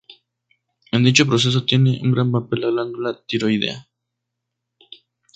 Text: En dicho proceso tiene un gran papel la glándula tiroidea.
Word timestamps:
En 0.91 1.03
dicho 1.03 1.27
proceso 1.27 1.63
tiene 1.63 1.99
un 2.01 2.11
gran 2.11 2.31
papel 2.31 2.61
la 2.61 2.71
glándula 2.71 3.21
tiroidea. 3.27 3.87